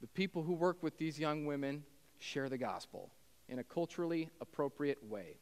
[0.01, 1.85] the people who work with these young women
[2.19, 3.11] share the gospel
[3.49, 5.39] in a culturally appropriate way.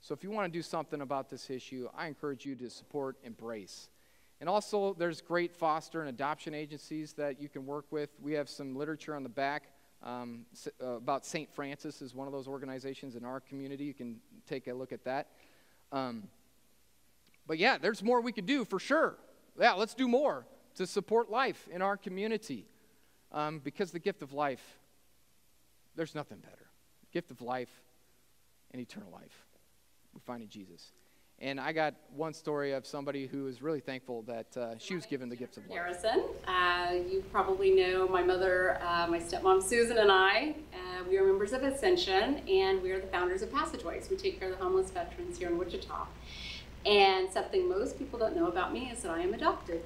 [0.00, 3.16] So if you want to do something about this issue, I encourage you to support
[3.22, 3.90] Embrace.
[4.40, 8.08] And also, there's great foster and adoption agencies that you can work with.
[8.22, 9.69] We have some literature on the back
[10.02, 10.46] um,
[10.82, 11.52] uh, about St.
[11.52, 13.84] Francis is one of those organizations in our community.
[13.84, 15.28] You can take a look at that.
[15.92, 16.24] Um,
[17.46, 19.18] but yeah, there's more we could do for sure.
[19.58, 20.46] Yeah, let's do more
[20.76, 22.66] to support life in our community
[23.32, 24.78] um, because the gift of life,
[25.96, 26.70] there's nothing better.
[27.12, 27.70] Gift of life
[28.70, 29.46] and eternal life
[30.14, 30.92] we find in Jesus.
[31.42, 35.06] And I got one story of somebody who is really thankful that uh, she was
[35.06, 35.78] given the gift of life.
[35.78, 36.24] Harrison.
[36.46, 40.54] Uh, you probably know my mother, uh, my stepmom Susan, and I.
[40.74, 44.10] Uh, we are members of Ascension, and we are the founders of Passageways.
[44.10, 46.06] We take care of the homeless veterans here in Wichita.
[46.84, 49.80] And something most people don't know about me is that I am adopted.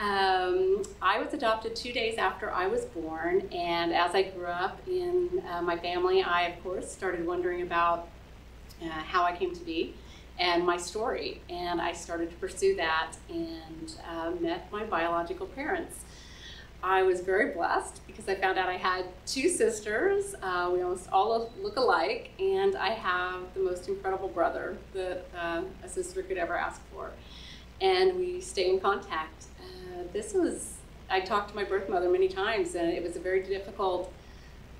[0.00, 4.80] Um, I was adopted two days after I was born, and as I grew up
[4.88, 8.08] in uh, my family, I, of course, started wondering about
[8.82, 9.94] uh, how I came to be
[10.40, 11.40] and my story.
[11.50, 16.00] And I started to pursue that and uh, met my biological parents.
[16.82, 20.34] I was very blessed because I found out I had two sisters.
[20.42, 25.62] Uh, we almost all look alike, and I have the most incredible brother that uh,
[25.84, 27.10] a sister could ever ask for.
[27.82, 29.44] And we stay in contact.
[29.60, 30.78] Uh, this was,
[31.10, 34.10] I talked to my birth mother many times, and it was a very difficult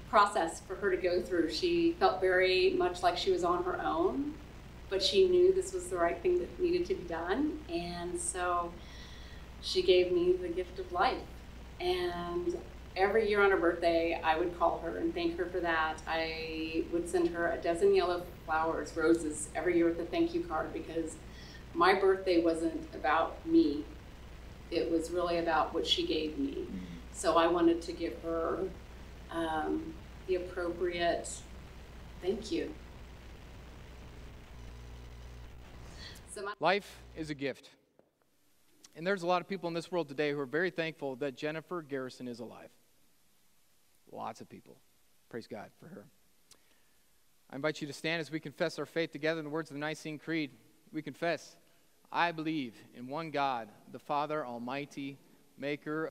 [0.08, 1.50] process for her to go through.
[1.50, 4.32] She felt very much like she was on her own
[4.90, 7.60] but she knew this was the right thing that needed to be done.
[7.72, 8.72] And so
[9.62, 11.22] she gave me the gift of life.
[11.80, 12.58] And
[12.96, 16.02] every year on her birthday, I would call her and thank her for that.
[16.06, 20.42] I would send her a dozen yellow flowers, roses, every year with a thank you
[20.42, 21.16] card because
[21.72, 23.84] my birthday wasn't about me.
[24.70, 26.52] It was really about what she gave me.
[26.52, 26.76] Mm-hmm.
[27.12, 28.58] So I wanted to give her
[29.30, 29.94] um,
[30.26, 31.28] the appropriate
[32.22, 32.72] thank you.
[36.60, 37.70] Life is a gift.
[38.96, 41.36] And there's a lot of people in this world today who are very thankful that
[41.36, 42.70] Jennifer Garrison is alive.
[44.12, 44.76] Lots of people.
[45.28, 46.04] Praise God for her.
[47.50, 49.74] I invite you to stand as we confess our faith together in the words of
[49.74, 50.50] the Nicene Creed.
[50.92, 51.56] We confess,
[52.12, 55.18] I believe in one God, the Father Almighty,
[55.56, 56.10] maker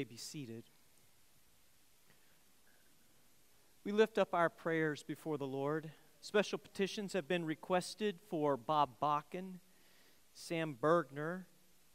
[0.00, 0.64] may be seated.
[3.84, 5.90] We lift up our prayers before the Lord.
[6.22, 9.56] Special petitions have been requested for Bob Bakken,
[10.32, 11.44] Sam Bergner,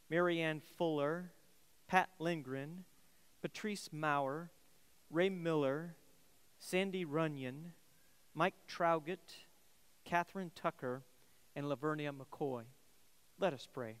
[0.08, 1.32] Marianne Fuller,
[1.88, 2.84] Pat Lindgren,
[3.42, 4.52] Patrice Maurer,
[5.10, 5.96] Ray Miller,
[6.60, 7.72] Sandy Runyon,
[8.34, 9.34] Mike Traugott,
[10.04, 11.02] Catherine Tucker,
[11.56, 12.62] and Lavernia McCoy.
[13.40, 13.96] Let us pray.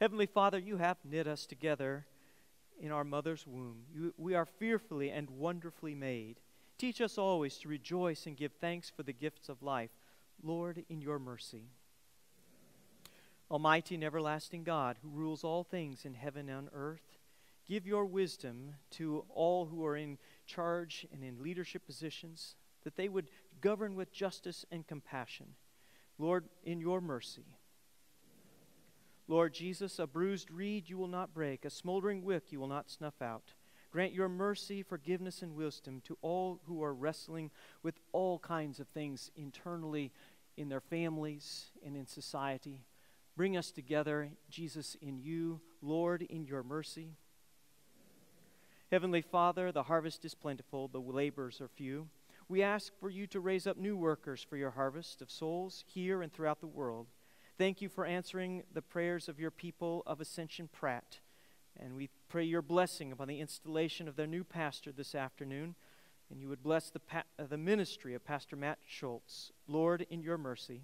[0.00, 2.06] Heavenly Father, you have knit us together
[2.80, 3.84] in our mother's womb.
[3.94, 6.40] You, we are fearfully and wonderfully made.
[6.78, 9.90] Teach us always to rejoice and give thanks for the gifts of life.
[10.42, 11.68] Lord, in your mercy.
[13.50, 17.18] Almighty and everlasting God, who rules all things in heaven and earth,
[17.66, 23.08] give your wisdom to all who are in charge and in leadership positions, that they
[23.08, 23.28] would
[23.60, 25.54] govern with justice and compassion.
[26.18, 27.46] Lord, in your mercy.
[29.26, 32.90] Lord Jesus, a bruised reed you will not break, a smoldering wick you will not
[32.90, 33.54] snuff out.
[33.90, 37.50] Grant your mercy, forgiveness, and wisdom to all who are wrestling
[37.82, 40.10] with all kinds of things internally
[40.56, 42.80] in their families and in society.
[43.36, 47.12] Bring us together, Jesus, in you, Lord, in your mercy.
[48.90, 52.08] Heavenly Father, the harvest is plentiful, the laborers are few.
[52.48, 56.20] We ask for you to raise up new workers for your harvest of souls here
[56.20, 57.06] and throughout the world.
[57.56, 61.20] Thank you for answering the prayers of your people of Ascension Pratt.
[61.78, 65.76] And we pray your blessing upon the installation of their new pastor this afternoon.
[66.30, 69.52] And you would bless the, pa- uh, the ministry of Pastor Matt Schultz.
[69.68, 70.82] Lord, in your mercy.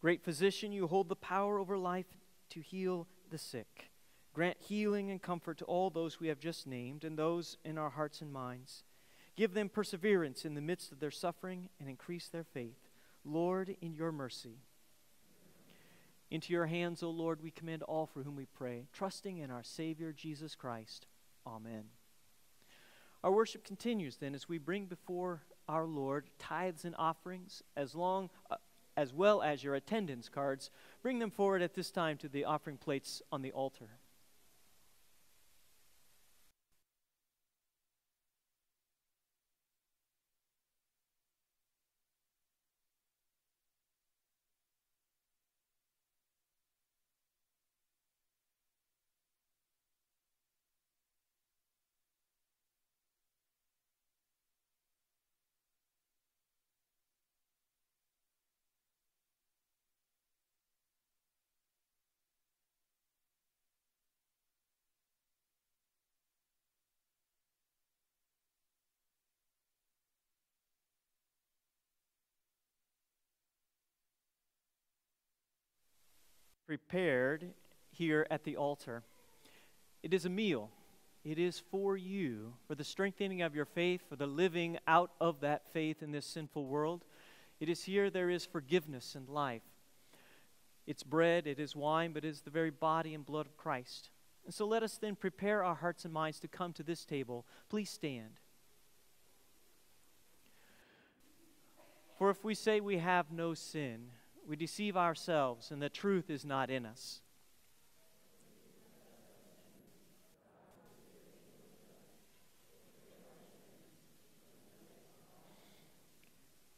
[0.00, 2.18] Great physician, you hold the power over life
[2.50, 3.92] to heal the sick.
[4.34, 7.90] Grant healing and comfort to all those we have just named and those in our
[7.90, 8.82] hearts and minds.
[9.36, 12.90] Give them perseverance in the midst of their suffering and increase their faith.
[13.24, 14.56] Lord, in your mercy.
[16.32, 19.62] Into your hands, O Lord, we commend all for whom we pray, trusting in our
[19.62, 21.04] Savior, Jesus Christ.
[21.46, 21.84] Amen.
[23.22, 28.30] Our worship continues then as we bring before our Lord tithes and offerings, as long
[28.50, 28.56] uh,
[28.96, 30.70] as well as your attendance cards.
[31.02, 33.90] Bring them forward at this time to the offering plates on the altar.
[76.78, 77.50] Prepared
[77.90, 79.02] here at the altar.
[80.02, 80.70] It is a meal.
[81.22, 85.40] It is for you, for the strengthening of your faith, for the living out of
[85.40, 87.04] that faith in this sinful world.
[87.60, 89.60] It is here there is forgiveness and life.
[90.86, 94.08] It's bread, it is wine, but it is the very body and blood of Christ.
[94.46, 97.44] And so let us then prepare our hearts and minds to come to this table.
[97.68, 98.40] Please stand.
[102.16, 104.08] For if we say we have no sin,
[104.48, 107.20] we deceive ourselves and the truth is not in us.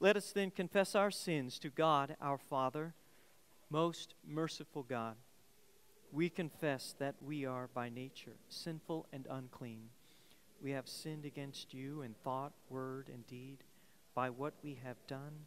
[0.00, 2.92] Let us then confess our sins to God our Father,
[3.70, 5.16] most merciful God.
[6.12, 9.88] We confess that we are by nature sinful and unclean.
[10.62, 13.64] We have sinned against you in thought, word, and deed,
[14.14, 15.46] by what we have done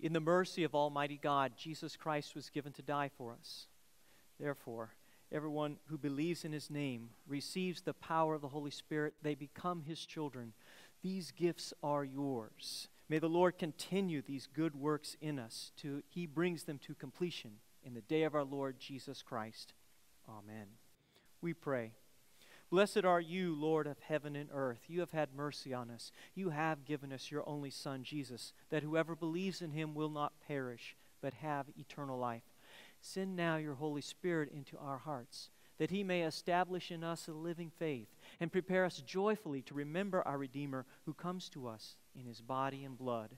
[0.00, 3.66] In the mercy of Almighty God, Jesus Christ was given to die for us.
[4.38, 4.90] Therefore,
[5.32, 9.14] everyone who believes in his name receives the power of the Holy Spirit.
[9.22, 10.52] They become his children.
[11.02, 12.88] These gifts are yours.
[13.08, 17.52] May the Lord continue these good works in us to he brings them to completion
[17.84, 19.72] in the day of our Lord Jesus Christ.
[20.28, 20.66] Amen.
[21.40, 21.92] We pray.
[22.70, 24.80] Blessed are you, Lord of heaven and earth.
[24.88, 26.12] You have had mercy on us.
[26.34, 30.40] You have given us your only Son, Jesus, that whoever believes in him will not
[30.46, 32.42] perish, but have eternal life.
[33.00, 35.48] Send now your Holy Spirit into our hearts,
[35.78, 38.08] that he may establish in us a living faith
[38.38, 42.84] and prepare us joyfully to remember our Redeemer who comes to us in his body
[42.84, 43.30] and blood.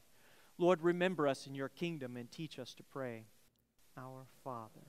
[0.59, 3.27] Lord, remember us in your kingdom and teach us to pray.
[3.97, 4.89] Our Father,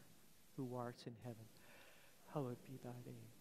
[0.58, 1.46] who art in heaven,
[2.34, 3.41] hallowed be thy name.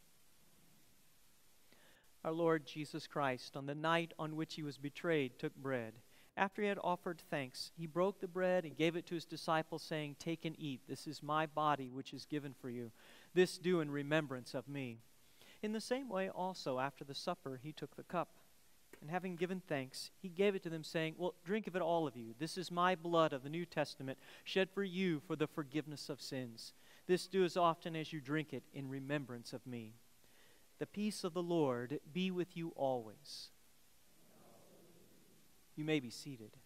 [2.23, 5.93] Our Lord Jesus Christ, on the night on which he was betrayed, took bread.
[6.37, 9.81] After he had offered thanks, he broke the bread and gave it to his disciples,
[9.81, 10.81] saying, Take and eat.
[10.87, 12.91] This is my body, which is given for you.
[13.33, 14.99] This do in remembrance of me.
[15.61, 18.29] In the same way, also, after the supper, he took the cup.
[19.01, 22.07] And having given thanks, he gave it to them, saying, Well, drink of it, all
[22.07, 22.35] of you.
[22.37, 26.21] This is my blood of the New Testament, shed for you for the forgiveness of
[26.21, 26.73] sins.
[27.07, 29.95] This do as often as you drink it in remembrance of me.
[30.81, 33.51] The peace of the Lord be with you always.
[35.75, 36.57] You may be seated.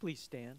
[0.00, 0.58] Please stand.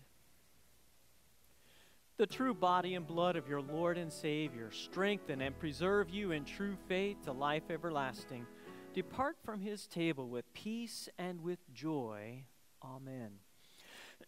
[2.17, 6.45] The true body and blood of your Lord and Savior strengthen and preserve you in
[6.45, 8.45] true faith to life everlasting.
[8.93, 12.43] Depart from his table with peace and with joy.
[12.83, 13.31] Amen.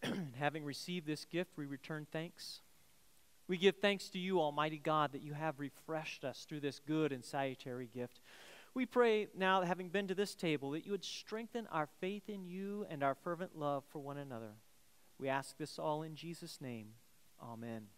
[0.38, 2.62] Having received this gift, we return thanks.
[3.46, 7.12] We give thanks to you, Almighty God, that you have refreshed us through this good
[7.12, 8.18] and salutary gift.
[8.74, 12.44] We pray now, having been to this table, that you would strengthen our faith in
[12.44, 14.54] you and our fervent love for one another.
[15.18, 16.88] We ask this all in Jesus' name.
[17.42, 17.88] Amen.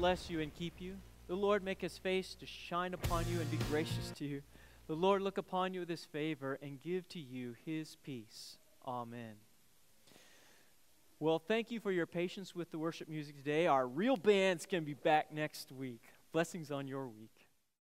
[0.00, 0.96] Bless you and keep you.
[1.28, 4.40] The Lord make his face to shine upon you and be gracious to you.
[4.86, 8.56] The Lord look upon you with his favor and give to you his peace.
[8.86, 9.34] Amen.
[11.18, 13.66] Well, thank you for your patience with the worship music today.
[13.66, 16.02] Our real band's to be back next week.
[16.32, 17.39] Blessings on your week.